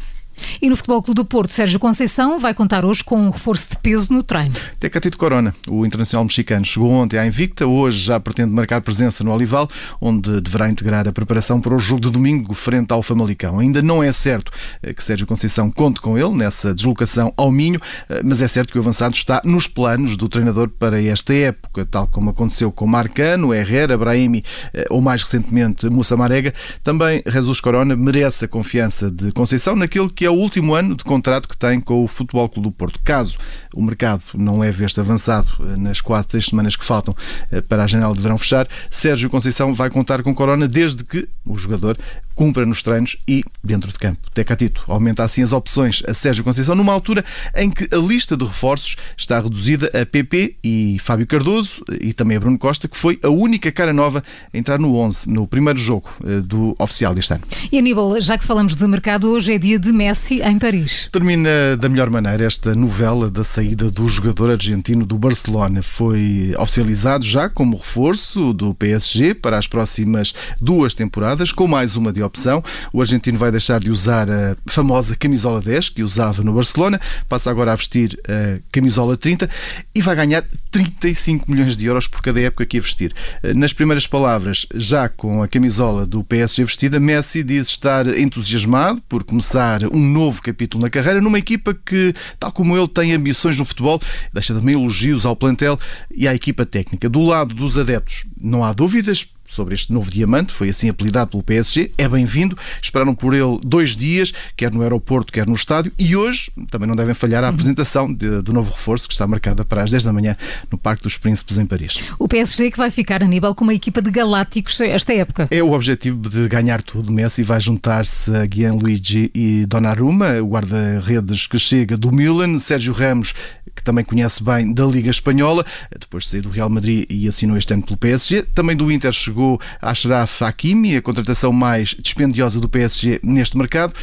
E 0.61 0.69
no 0.69 0.77
Futebol 0.77 1.03
Clube 1.03 1.17
do 1.17 1.25
Porto, 1.25 1.53
Sérgio 1.53 1.79
Conceição 1.79 2.39
vai 2.39 2.55
contar 2.55 2.85
hoje 2.85 3.03
com 3.03 3.21
um 3.21 3.31
reforço 3.31 3.71
de 3.71 3.79
peso 3.79 4.13
no 4.13 4.23
treino. 4.23 4.55
Tecatito 4.79 5.19
Corona, 5.19 5.55
o 5.69 5.85
internacional 5.85 6.25
mexicano, 6.25 6.65
chegou 6.65 6.91
ontem 6.91 7.19
à 7.19 7.27
Invicta, 7.27 7.67
hoje 7.67 8.01
já 8.01 8.21
pretende 8.21 8.51
marcar 8.51 8.81
presença 8.81 9.23
no 9.25 9.33
Olival, 9.33 9.69
onde 10.01 10.41
deverá 10.41 10.69
integrar 10.69 11.07
a 11.09 11.13
preparação 11.13 11.61
para 11.61 11.75
o 11.75 11.79
jogo 11.79 12.01
de 12.01 12.11
domingo 12.11 12.55
frente 12.55 12.93
ao 12.93 13.03
Famalicão. 13.03 13.59
Ainda 13.59 13.83
não 13.83 14.03
é 14.03 14.13
certo 14.13 14.53
eh, 14.83 14.93
que 14.93 15.03
Sérgio 15.03 15.27
Conceição 15.27 15.71
conte 15.71 16.01
com 16.01 16.19
ele 16.19 16.31
nessa 16.31 16.75
deslocação 16.75 17.33
ao 17.37 17.51
Minho, 17.51 17.81
eh, 18.09 18.23
mas 18.25 18.43
é 18.43 18.49
certo 18.49 18.73
que 18.73 18.79
o 18.79 18.81
avançado 18.81 19.15
está 19.15 19.41
nos 19.45 19.67
planos 19.67 20.17
do 20.17 20.29
treinador 20.29 20.69
para 20.69 21.03
esta 21.03 21.33
época, 21.35 21.87
tal 21.87 22.07
como 22.07 22.31
aconteceu 22.31 22.71
com 22.71 22.87
Marcano, 22.87 23.55
Herrera, 23.55 23.97
Brahimi 23.97 24.45
eh, 24.73 24.87
ou 24.91 25.01
mais 25.01 25.23
recentemente 25.23 25.89
Moussa 25.89 26.17
Marega. 26.17 26.53
Também 26.83 27.23
Jesus 27.27 27.61
Corona 27.61 27.97
merece 27.97 28.45
a 28.45 28.49
confiança 28.49 29.11
de 29.11 29.33
Conceição 29.33 29.77
naquilo 29.77 30.11
que 30.11 30.25
é 30.25 30.28
é 30.29 30.31
o 30.31 30.35
último 30.35 30.75
ano 30.75 30.95
de 30.95 31.03
contrato 31.05 31.49
que 31.49 31.57
tem 31.57 31.81
com 31.81 32.05
o 32.05 32.07
Futebol 32.07 32.49
Clube 32.49 32.69
do 32.69 32.73
Porto. 32.73 33.01
Caso 33.03 33.39
o 33.75 33.83
mercado 33.83 34.23
não 34.35 34.59
leve 34.59 34.85
este 34.85 35.01
avançado 35.01 35.49
eh, 35.61 35.77
nas 35.77 36.01
quatro, 36.01 36.29
três 36.29 36.47
semanas 36.47 36.77
que 36.77 36.85
faltam 36.85 37.17
eh, 37.51 37.63
para 37.63 37.85
a 37.85 37.87
janela 37.87 38.15
de 38.15 38.21
verão 38.21 38.37
fechar, 38.37 38.69
Sérgio 38.91 39.31
Conceição 39.31 39.73
vai 39.73 39.89
contar 39.89 40.23
com 40.23 40.35
Corona 40.35 40.69
desde 40.69 41.03
que 41.03 41.27
o 41.47 41.57
jogador 41.57 41.99
cumpra 42.35 42.65
nos 42.65 42.83
treinos 42.83 43.17
e 43.27 43.43
dentro 43.65 43.91
de 43.91 43.99
campo. 43.99 44.31
Tecatito 44.33 44.85
aumenta 44.87 45.25
assim 45.25 45.43
as 45.43 45.53
opções 45.53 46.03
a 46.07 46.15
Sérgio 46.15 46.45
Conceição 46.45 46.75
numa 46.75 46.93
altura 46.93 47.25
em 47.57 47.71
que 47.71 47.89
a 47.93 47.97
lista 47.97 48.37
de 48.37 48.45
reforços 48.45 48.97
está 49.17 49.41
reduzida 49.41 49.91
a 49.99 50.07
PP 50.07 50.57
e 50.63 50.99
Fábio 51.01 51.27
Cardoso 51.27 51.83
e 52.01 52.13
também 52.13 52.37
a 52.37 52.41
Bruno 52.41 52.59
Costa, 52.59 52.87
que 52.87 52.97
foi 52.97 53.19
a 53.25 53.29
única 53.29 53.73
cara 53.73 53.93
nova 53.93 54.23
a 54.53 54.57
entrar 54.59 54.79
no 54.79 54.95
11, 54.95 55.29
no 55.29 55.49
primeiro 55.49 55.79
jogo 55.79 56.09
eh, 56.25 56.41
do 56.41 56.77
oficial 56.79 57.15
deste 57.15 57.33
ano. 57.33 57.43
E 57.73 57.79
Aníbal, 57.79 58.21
já 58.21 58.39
que 58.39 58.45
falamos 58.45 58.77
de 58.77 58.87
mercado, 58.87 59.31
hoje 59.31 59.55
é 59.55 59.59
dia 59.59 59.79
de 59.79 59.93
Messi 59.93 60.18
em 60.31 60.59
Paris. 60.59 61.09
Termina 61.11 61.77
da 61.79 61.89
melhor 61.89 62.11
maneira 62.11 62.45
esta 62.45 62.75
novela 62.75 63.31
da 63.31 63.43
saída 63.43 63.91
do 63.91 64.07
jogador 64.09 64.51
argentino 64.51 65.07
do 65.07 65.17
Barcelona. 65.17 65.83
Foi 65.83 66.55
oficializado 66.59 67.25
já 67.25 67.49
como 67.49 67.77
reforço 67.77 68.53
do 68.53 68.75
PSG 68.75 69.35
para 69.35 69.57
as 69.57 69.67
próximas 69.67 70.35
duas 70.61 70.95
temporadas, 70.95 71.53
com 71.53 71.67
mais 71.67 71.97
uma 71.97 72.13
de 72.13 72.23
opção. 72.23 72.63
O 72.93 73.01
argentino 73.01 73.39
vai 73.39 73.51
deixar 73.51 73.81
de 73.81 73.91
usar 73.91 74.29
a 74.31 74.57
famosa 74.67 75.17
camisola 75.17 75.63
10 75.63 75.91
que 75.91 76.03
usava 76.03 76.43
no 76.43 76.53
Barcelona, 76.53 77.01
passa 77.29 77.51
agora 77.51 77.73
a 77.73 77.77
vestir 77.77 78.19
a 78.29 78.61
camisola 78.71 79.17
30 79.17 79.49
e 79.95 80.03
vai 80.03 80.15
ganhar 80.15 80.45
35 80.71 81.51
milhões 81.51 81.77
de 81.77 81.87
euros 81.87 82.07
por 82.07 82.21
cada 82.21 82.41
época 82.41 82.67
que 82.67 82.77
a 82.77 82.81
vestir. 82.81 83.15
Nas 83.55 83.73
primeiras 83.73 84.07
palavras, 84.07 84.67
já 84.75 85.09
com 85.09 85.43
a 85.43 85.49
camisola 85.49 86.05
do 86.05 86.23
PSG 86.25 86.65
vestida, 86.65 87.01
Messi 87.01 87.43
diz 87.43 87.69
estar 87.69 88.07
entusiasmado 88.19 89.01
por 89.09 89.25
começar 89.25 89.85
um 89.93 90.08
novo 90.09 90.43
capítulo 90.43 90.83
na 90.83 90.91
carreira 90.91 91.21
numa 91.21 91.39
equipa 91.39 91.73
que, 91.75 92.15
tal 92.39 92.51
como 92.51 92.77
ele, 92.77 92.89
tem 92.89 93.13
ambições 93.13 93.57
no 93.57 93.65
futebol, 93.65 94.01
deixa 94.33 94.55
também 94.55 94.75
elogios 94.75 95.25
ao 95.25 95.37
plantel 95.37 95.79
e 96.15 96.27
à 96.27 96.35
equipa 96.35 96.67
técnica. 96.67 97.09
Do 97.09 97.23
lado 97.23 97.55
dos 97.55 97.79
adeptos, 97.79 98.25
não 98.41 98.65
há 98.65 98.73
dúvidas, 98.73 99.27
sobre 99.49 99.75
este 99.75 99.93
novo 99.93 100.11
diamante, 100.11 100.53
foi 100.53 100.69
assim 100.69 100.89
apelidado 100.89 101.31
pelo 101.31 101.43
PSG, 101.43 101.91
é 101.97 102.09
bem-vindo. 102.09 102.57
Esperaram 102.81 103.15
por 103.15 103.35
ele 103.35 103.59
dois 103.65 103.97
dias, 103.97 104.33
quer 104.57 104.73
no 104.73 104.83
aeroporto, 104.83 105.33
quer 105.33 105.47
no 105.47 105.55
estádio, 105.55 105.91
e 105.99 106.15
hoje 106.15 106.51
também 106.71 106.87
não 106.87 106.95
devem 106.95 107.15
falhar 107.15 107.43
a 107.43 107.49
uhum. 107.49 107.55
apresentação 107.55 108.13
de, 108.13 108.43
do 108.43 108.53
novo 108.53 108.71
reforço, 108.71 109.09
que 109.09 109.15
está 109.15 109.27
marcada 109.27 109.65
para 109.65 109.83
as 109.83 109.91
10 109.91 110.05
da 110.05 110.13
manhã 110.13 110.37
no 110.71 110.77
Parque 110.77 111.03
dos 111.03 111.17
Príncipes, 111.17 111.59
em 111.59 111.67
Paris. 111.67 112.01
O 112.19 112.29
PSG 112.29 112.71
que 112.71 112.79
vai 112.79 112.91
ficar, 112.91 113.23
Aníbal, 113.23 113.55
com 113.55 113.65
uma 113.65 113.75
equipa 113.75 114.03
de 114.03 114.11
galácticos 114.11 114.81
esta 114.81 115.13
época. 115.13 115.49
É 115.51 115.63
o 115.63 115.73
objetivo 115.73 116.29
de 116.29 116.47
ganhar 116.49 116.83
tudo. 116.83 117.11
Messi 117.11 117.43
vai 117.43 117.61
juntar-se 117.61 118.31
a 118.35 118.47
Gianluigi 118.49 119.31
e 119.35 119.67
Donnarumma, 119.67 120.41
o 120.43 120.49
guarda-redes 120.49 121.47
que 121.47 121.59
chega 121.59 121.97
do 121.97 122.13
Milan, 122.13 122.59
Sérgio 122.59 122.93
Ramos 122.93 123.35
que 123.79 123.85
também 123.85 124.05
conhece 124.05 124.43
bem 124.43 124.73
da 124.73 124.85
Liga 124.85 125.09
Espanhola, 125.09 125.65
depois 125.99 126.25
de 126.25 126.31
sair 126.31 126.41
do 126.41 126.51
Real 126.51 126.69
Madrid 126.69 127.07
e 127.09 127.29
assinou 127.29 127.57
este 127.57 127.73
ano 127.73 127.85
pelo 127.85 127.97
PSG. 127.97 128.43
Também 128.55 128.77
do 128.77 128.91
Inter 128.91 129.13
chegou 129.13 129.38
chegou 129.39 129.61
Ashraf 129.81 130.43
Hakimi, 130.43 130.97
a 130.97 131.03
contratação 131.03 131.53
mais 131.53 131.95
dispendiosa 132.03 132.59
do 132.59 132.69
PSG 132.69 133.21
neste 133.23 133.57
mercado, 133.57 133.95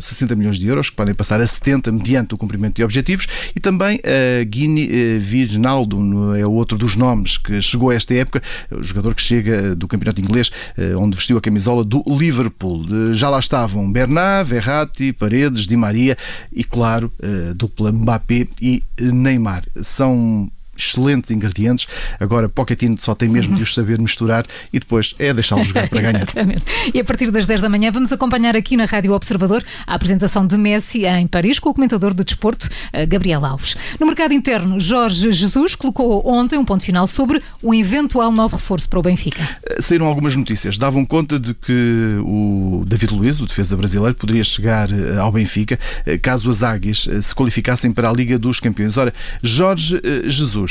60 0.00 0.34
milhões 0.34 0.58
de 0.58 0.66
euros, 0.66 0.88
que 0.88 0.96
podem 0.96 1.14
passar 1.14 1.40
a 1.40 1.46
70 1.46 1.92
mediante 1.92 2.34
o 2.34 2.38
cumprimento 2.38 2.76
de 2.76 2.84
objetivos, 2.84 3.26
e 3.54 3.60
também 3.60 4.00
a 4.02 4.42
Guine 4.44 4.88
Wijnaldum, 5.18 6.34
é 6.34 6.46
outro 6.46 6.78
dos 6.78 6.96
nomes 6.96 7.36
que 7.36 7.60
chegou 7.60 7.90
a 7.90 7.94
esta 7.94 8.14
época, 8.14 8.42
o 8.70 8.82
jogador 8.82 9.14
que 9.14 9.20
chega 9.20 9.76
do 9.76 9.86
campeonato 9.86 10.22
inglês, 10.22 10.50
onde 10.98 11.16
vestiu 11.16 11.36
a 11.36 11.40
camisola 11.40 11.84
do 11.84 12.02
Liverpool. 12.06 12.86
Já 13.12 13.28
lá 13.28 13.38
estavam 13.38 13.90
Bernat, 13.92 14.48
Verratti, 14.48 15.12
Paredes, 15.12 15.66
Di 15.66 15.76
Maria 15.76 16.16
e, 16.50 16.64
claro, 16.64 17.12
dupla 17.54 17.92
Mbappé 17.92 18.46
e 18.62 18.82
Neymar. 18.98 19.64
São 19.82 20.50
excelentes 20.78 21.30
ingredientes. 21.30 21.86
Agora, 22.20 22.48
Pochettino 22.48 22.96
só 23.00 23.14
tem 23.14 23.28
mesmo 23.28 23.56
de 23.56 23.62
os 23.62 23.74
saber 23.74 23.98
misturar 23.98 24.46
e 24.72 24.78
depois 24.78 25.14
é 25.18 25.34
deixá-los 25.34 25.66
jogar 25.66 25.88
para 25.90 26.00
ganhar. 26.00 26.22
Exatamente. 26.22 26.62
E 26.94 27.00
a 27.00 27.04
partir 27.04 27.30
das 27.30 27.46
10 27.46 27.60
da 27.60 27.68
manhã 27.68 27.90
vamos 27.90 28.12
acompanhar 28.12 28.56
aqui 28.56 28.76
na 28.76 28.84
Rádio 28.84 29.12
Observador 29.12 29.62
a 29.86 29.94
apresentação 29.94 30.46
de 30.46 30.56
Messi 30.56 31.04
em 31.04 31.26
Paris 31.26 31.58
com 31.58 31.70
o 31.70 31.74
comentador 31.74 32.14
do 32.14 32.24
desporto, 32.24 32.68
eh, 32.92 33.06
Gabriel 33.06 33.44
Alves. 33.44 33.76
No 33.98 34.06
mercado 34.06 34.32
interno, 34.32 34.78
Jorge 34.78 35.32
Jesus 35.32 35.74
colocou 35.74 36.26
ontem 36.26 36.58
um 36.58 36.64
ponto 36.64 36.84
final 36.84 37.06
sobre 37.06 37.42
o 37.62 37.74
eventual 37.74 38.30
novo 38.30 38.56
reforço 38.56 38.88
para 38.88 38.98
o 38.98 39.02
Benfica. 39.02 39.42
Eh, 39.64 39.80
saíram 39.80 40.06
algumas 40.06 40.36
notícias. 40.36 40.78
Davam 40.78 41.04
conta 41.04 41.38
de 41.38 41.54
que 41.54 42.18
o 42.20 42.84
David 42.86 43.12
Luiz, 43.12 43.40
o 43.40 43.46
defesa 43.46 43.76
brasileiro, 43.76 44.14
poderia 44.14 44.44
chegar 44.44 44.90
eh, 44.90 45.18
ao 45.18 45.32
Benfica 45.32 45.78
caso 46.22 46.48
as 46.50 46.62
Águias 46.62 47.08
se 47.22 47.34
qualificassem 47.34 47.92
para 47.92 48.08
a 48.08 48.12
Liga 48.12 48.38
dos 48.38 48.60
Campeões. 48.60 48.96
Ora, 48.96 49.12
Jorge 49.42 50.00
Jesus 50.26 50.67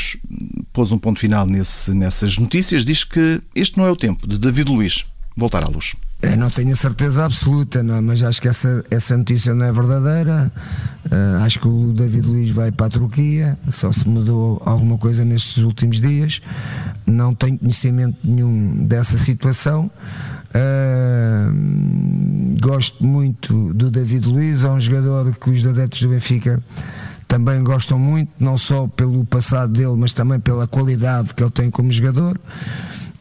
Pôs 0.72 0.92
um 0.92 0.98
ponto 0.98 1.20
final 1.20 1.46
nesse, 1.46 1.92
nessas 1.92 2.38
notícias, 2.38 2.84
diz 2.84 3.04
que 3.04 3.40
este 3.54 3.78
não 3.78 3.86
é 3.86 3.90
o 3.90 3.96
tempo 3.96 4.26
de 4.26 4.38
David 4.38 4.70
Luiz 4.70 5.04
voltar 5.36 5.62
à 5.62 5.68
luz. 5.68 5.94
Eu 6.20 6.36
não 6.36 6.50
tenho 6.50 6.72
a 6.72 6.76
certeza 6.76 7.24
absoluta, 7.24 7.80
não, 7.80 8.02
mas 8.02 8.20
acho 8.24 8.42
que 8.42 8.48
essa, 8.48 8.84
essa 8.90 9.16
notícia 9.16 9.54
não 9.54 9.66
é 9.66 9.72
verdadeira. 9.72 10.50
Uh, 11.06 11.44
acho 11.44 11.60
que 11.60 11.68
o 11.68 11.92
David 11.92 12.26
Luiz 12.26 12.50
vai 12.50 12.72
para 12.72 12.86
a 12.86 12.90
Turquia, 12.90 13.56
só 13.70 13.92
se 13.92 14.08
mudou 14.08 14.60
alguma 14.64 14.98
coisa 14.98 15.24
nestes 15.24 15.58
últimos 15.58 16.00
dias. 16.00 16.42
Não 17.06 17.32
tenho 17.36 17.56
conhecimento 17.56 18.18
nenhum 18.24 18.82
dessa 18.82 19.16
situação. 19.16 19.88
Uh, 20.48 21.54
gosto 22.60 23.06
muito 23.06 23.72
do 23.72 23.88
David 23.88 24.26
Luiz, 24.26 24.64
é 24.64 24.70
um 24.70 24.80
jogador 24.80 25.32
que 25.36 25.50
os 25.50 25.64
adeptos 25.64 26.02
do 26.02 26.08
Benfica 26.08 26.60
também 27.28 27.62
gostam 27.62 27.98
muito, 27.98 28.32
não 28.40 28.56
só 28.56 28.88
pelo 28.88 29.24
passado 29.26 29.70
dele, 29.70 29.94
mas 29.96 30.14
também 30.14 30.40
pela 30.40 30.66
qualidade 30.66 31.34
que 31.34 31.42
ele 31.42 31.50
tem 31.50 31.70
como 31.70 31.92
jogador. 31.92 32.40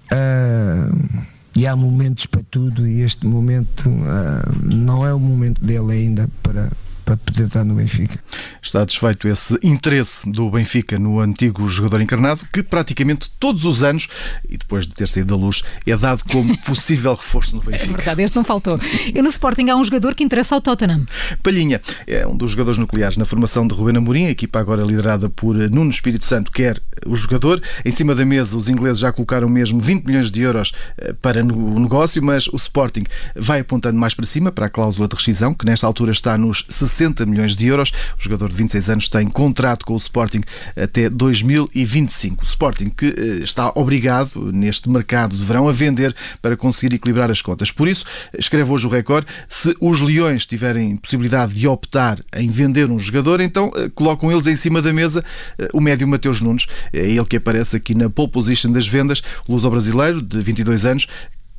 Uh, 0.10 1.28
e 1.54 1.68
há 1.68 1.76
momentos 1.76 2.26
para 2.26 2.42
tudo, 2.50 2.88
e 2.88 3.02
este 3.02 3.28
momento 3.28 3.90
uh, 3.90 4.64
não 4.64 5.06
é 5.06 5.14
o 5.14 5.20
momento 5.20 5.62
dele 5.64 5.92
ainda 5.92 6.30
para, 6.42 6.72
para 7.08 7.16
poder 7.16 7.46
estar 7.46 7.64
no 7.64 7.76
Benfica. 7.76 8.20
Está 8.62 8.84
desfeito 8.84 9.30
esse 9.30 9.58
interesse 9.64 10.30
do 10.30 10.50
Benfica 10.52 11.00
no 11.00 11.22
antigo 11.22 11.66
jogador 11.70 12.02
encarnado, 12.02 12.42
que 12.52 12.62
praticamente 12.62 13.32
todos 13.40 13.64
os 13.64 13.82
anos, 13.82 14.10
e 14.50 14.58
depois 14.58 14.86
de 14.86 14.94
ter 14.94 15.08
saído 15.08 15.30
da 15.30 15.36
luz, 15.38 15.64
é 15.86 15.96
dado 15.96 16.26
como 16.30 16.58
possível 16.64 17.14
reforço 17.14 17.56
no 17.56 17.62
Benfica. 17.62 17.94
É 17.94 17.96
verdade, 17.96 18.24
este 18.24 18.36
não 18.36 18.44
faltou. 18.44 18.78
E 19.16 19.22
no 19.22 19.30
Sporting 19.30 19.70
há 19.70 19.78
um 19.78 19.86
jogador 19.86 20.16
que 20.16 20.22
interessa 20.22 20.54
ao 20.54 20.60
Tottenham. 20.60 21.06
Palhinha 21.42 21.82
é 22.06 22.28
um 22.28 22.36
dos 22.36 22.52
jogadores 22.52 22.78
nucleares 22.78 23.16
na 23.16 23.24
formação 23.24 23.66
de 23.66 23.74
Rubén 23.74 23.96
Amorim, 23.96 24.26
a 24.26 24.32
equipa 24.32 24.60
agora 24.60 24.84
liderada 24.84 25.30
por 25.30 25.56
Nuno 25.56 25.90
Espírito 25.90 26.26
Santo, 26.26 26.52
quer 26.52 26.78
o 27.06 27.16
jogador. 27.16 27.64
Em 27.86 27.92
cima 27.92 28.14
da 28.14 28.26
mesa, 28.26 28.58
os 28.58 28.68
ingleses 28.68 29.00
já 29.00 29.14
colocaram 29.14 29.48
mesmo 29.48 29.80
20 29.80 30.04
milhões 30.04 30.30
de 30.30 30.42
euros 30.42 30.74
eh, 30.98 31.14
para 31.22 31.42
o 31.42 31.80
negócio, 31.80 32.22
mas 32.22 32.48
o 32.48 32.58
Sporting 32.58 33.04
vai 33.34 33.62
apontando 33.62 33.98
mais 33.98 34.14
para 34.14 34.26
cima, 34.26 34.52
para 34.52 34.66
a 34.66 34.70
cláusula 34.70 35.08
de 35.08 35.16
rescisão, 35.16 35.54
que 35.54 35.66
nesta 35.66 35.88
altura 35.88 36.12
está 36.12 36.38
nos 36.38 36.66
60 36.68 36.97
60 36.98 37.26
milhões 37.28 37.56
de 37.56 37.68
euros. 37.68 37.92
O 38.20 38.24
jogador 38.24 38.50
de 38.50 38.56
26 38.56 38.90
anos 38.90 39.10
tem 39.10 39.28
contrato 39.28 39.86
com 39.86 39.94
o 39.94 39.98
Sporting 39.98 40.42
até 40.76 41.10
2025. 41.10 42.44
O 42.44 42.46
Sporting 42.46 42.90
que 42.90 43.06
eh, 43.06 43.44
está 43.44 43.72
obrigado 43.76 44.52
neste 44.52 44.90
mercado 44.90 45.36
de 45.36 45.44
verão 45.44 45.70
a 45.70 45.72
vender 45.72 46.16
para 46.42 46.58
conseguir 46.58 46.96
equilibrar 46.96 47.30
as 47.30 47.42
contas. 47.42 47.70
Por 47.70 47.88
isso, 47.88 48.04
escreve 48.38 48.72
hoje 48.72 48.88
o 48.88 48.90
recorde, 48.90 49.28
se 49.48 49.76
os 49.80 50.00
Leões 50.00 50.46
tiverem 50.46 50.98
possibilidade 50.98 51.54
de 51.54 51.68
optar 51.68 52.20
em 52.36 52.50
vender 52.50 52.90
um 52.90 52.98
jogador, 52.98 53.40
então 53.42 53.72
eh, 53.76 53.90
colocam 53.94 54.32
eles 54.32 54.48
em 54.48 54.56
cima 54.56 54.82
da 54.82 54.92
mesa 54.92 55.24
eh, 55.60 55.68
o 55.74 55.80
médio 55.80 56.08
Mateus 56.08 56.42
Nunes. 56.42 56.66
É 56.92 57.00
ele 57.00 57.26
que 57.26 57.38
aparece 57.38 57.78
aqui 57.78 57.94
na 57.94 58.10
pole 58.10 58.30
position 58.30 58.72
das 58.72 58.88
vendas, 58.88 59.22
o 59.48 59.54
luso 59.54 59.70
brasileiro 59.70 60.22
de 60.22 60.40
22 60.42 60.86
anos, 60.86 61.08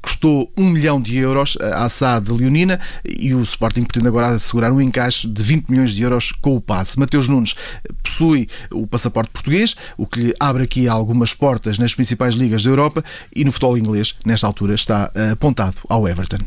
custou 0.02 0.52
1 0.56 0.64
milhão 0.70 1.00
de 1.00 1.16
euros 1.16 1.56
à 1.60 1.88
SAD 1.88 2.30
Leonina 2.30 2.80
e 3.04 3.34
o 3.34 3.42
Sporting 3.42 3.84
pretende 3.84 4.08
agora 4.08 4.28
assegurar 4.28 4.72
um 4.72 4.80
encaixe 4.80 5.26
de 5.26 5.42
20 5.42 5.68
milhões 5.68 5.92
de 5.92 6.02
euros 6.02 6.32
com 6.32 6.56
o 6.56 6.60
passe. 6.60 6.98
Mateus 6.98 7.28
Nunes 7.28 7.54
possui 8.02 8.48
o 8.70 8.86
passaporte 8.86 9.30
português, 9.30 9.76
o 9.96 10.06
que 10.06 10.20
lhe 10.20 10.34
abre 10.38 10.64
aqui 10.64 10.88
algumas 10.88 11.34
portas 11.34 11.78
nas 11.78 11.94
principais 11.94 12.34
ligas 12.34 12.62
da 12.62 12.70
Europa 12.70 13.04
e 13.34 13.44
no 13.44 13.52
futebol 13.52 13.76
inglês, 13.76 14.14
nesta 14.24 14.46
altura, 14.46 14.74
está 14.74 15.10
apontado 15.32 15.76
ao 15.88 16.08
Everton. 16.08 16.38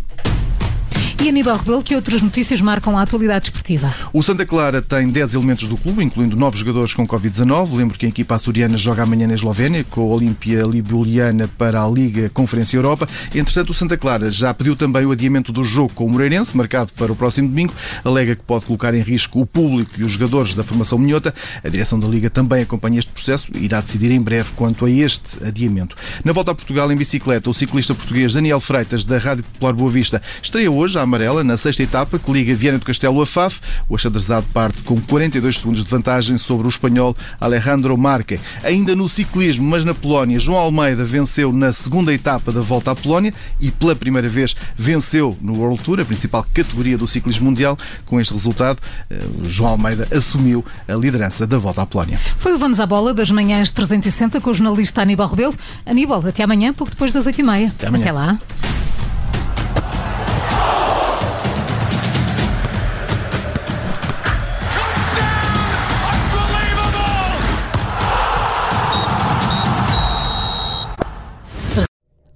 E 1.23 1.29
Aníbal 1.29 1.57
Rebelo, 1.57 1.83
que 1.83 1.95
outras 1.95 2.19
notícias 2.19 2.59
marcam 2.61 2.97
a 2.97 3.03
atualidade 3.03 3.45
esportiva? 3.45 3.93
O 4.11 4.23
Santa 4.23 4.43
Clara 4.43 4.81
tem 4.81 5.07
10 5.07 5.35
elementos 5.35 5.67
do 5.67 5.77
clube, 5.77 6.03
incluindo 6.03 6.35
novos 6.35 6.59
jogadores 6.59 6.95
com 6.95 7.05
Covid-19. 7.05 7.75
Lembro 7.75 7.95
que 7.95 8.07
a 8.07 8.09
equipa 8.09 8.33
açoriana 8.33 8.75
joga 8.75 9.03
amanhã 9.03 9.27
na 9.27 9.35
Eslovénia, 9.35 9.83
com 9.83 10.01
a 10.01 10.15
Olímpia 10.15 10.63
Libuliana 10.63 11.47
para 11.47 11.83
a 11.83 11.87
Liga 11.87 12.27
Conferência 12.31 12.75
Europa. 12.75 13.07
Entretanto, 13.35 13.69
o 13.69 13.73
Santa 13.73 13.97
Clara 13.97 14.31
já 14.31 14.51
pediu 14.51 14.75
também 14.75 15.05
o 15.05 15.11
adiamento 15.11 15.51
do 15.51 15.63
jogo 15.63 15.93
com 15.93 16.07
o 16.07 16.09
Moreirense, 16.09 16.57
marcado 16.57 16.91
para 16.93 17.11
o 17.11 17.15
próximo 17.15 17.49
domingo. 17.49 17.71
Alega 18.03 18.35
que 18.35 18.41
pode 18.41 18.65
colocar 18.65 18.95
em 18.95 19.01
risco 19.01 19.41
o 19.41 19.45
público 19.45 19.91
e 19.99 20.03
os 20.03 20.13
jogadores 20.13 20.55
da 20.55 20.63
formação 20.63 20.97
minhota. 20.97 21.35
A 21.63 21.69
direção 21.69 21.99
da 21.99 22.07
Liga 22.07 22.31
também 22.31 22.63
acompanha 22.63 22.97
este 22.97 23.11
processo 23.11 23.51
e 23.53 23.65
irá 23.65 23.79
decidir 23.79 24.09
em 24.09 24.19
breve 24.19 24.53
quanto 24.55 24.85
a 24.85 24.89
este 24.89 25.37
adiamento. 25.45 25.95
Na 26.25 26.33
volta 26.33 26.49
a 26.49 26.55
Portugal 26.55 26.91
em 26.91 26.95
bicicleta, 26.95 27.47
o 27.47 27.53
ciclista 27.53 27.93
português 27.93 28.33
Daniel 28.33 28.59
Freitas, 28.59 29.05
da 29.05 29.19
Rádio 29.19 29.43
Popular 29.43 29.73
Boa 29.73 29.91
Vista, 29.91 30.19
estreia 30.41 30.71
hoje 30.71 30.97
à 30.97 31.10
amarela 31.11 31.43
na 31.43 31.57
sexta 31.57 31.83
etapa 31.83 32.17
que 32.17 32.31
liga 32.31 32.55
Viana 32.55 32.79
do 32.79 32.85
Castelo 32.85 33.21
a 33.21 33.25
Faf. 33.25 33.59
O 33.89 33.95
achadrezado 33.95 34.45
parte 34.53 34.81
com 34.83 34.99
42 35.01 35.57
segundos 35.57 35.83
de 35.83 35.89
vantagem 35.89 36.37
sobre 36.37 36.65
o 36.65 36.69
espanhol 36.69 37.15
Alejandro 37.39 37.97
Marque. 37.97 38.39
Ainda 38.63 38.95
no 38.95 39.09
ciclismo, 39.09 39.69
mas 39.69 39.83
na 39.83 39.93
Polónia, 39.93 40.39
João 40.39 40.57
Almeida 40.57 41.03
venceu 41.03 41.51
na 41.51 41.73
segunda 41.73 42.13
etapa 42.13 42.49
da 42.53 42.61
volta 42.61 42.91
à 42.91 42.95
Polónia 42.95 43.33
e 43.59 43.69
pela 43.71 43.93
primeira 43.93 44.29
vez 44.29 44.55
venceu 44.77 45.37
no 45.41 45.57
World 45.57 45.83
Tour, 45.83 45.99
a 45.99 46.05
principal 46.05 46.45
categoria 46.53 46.97
do 46.97 47.07
ciclismo 47.07 47.45
mundial. 47.45 47.77
Com 48.05 48.17
este 48.19 48.33
resultado, 48.33 48.79
eh, 49.09 49.19
João 49.43 49.71
Almeida 49.71 50.07
assumiu 50.15 50.63
a 50.87 50.93
liderança 50.93 51.45
da 51.45 51.57
volta 51.57 51.81
à 51.81 51.85
Polónia. 51.85 52.17
Foi 52.37 52.53
o 52.53 52.57
Vamos 52.57 52.79
à 52.79 52.85
Bola 52.85 53.13
das 53.13 53.29
manhãs 53.29 53.69
360 53.71 54.39
com 54.39 54.49
o 54.49 54.53
jornalista 54.53 55.01
Aníbal 55.01 55.27
Rebelo. 55.27 55.55
Aníbal, 55.85 56.25
até 56.25 56.43
amanhã, 56.43 56.73
pouco 56.73 56.91
depois 56.91 57.11
das 57.11 57.27
8h30. 57.27 57.67
Até, 57.67 57.87
amanhã. 57.87 58.03
até 58.03 58.11
lá. 58.13 58.39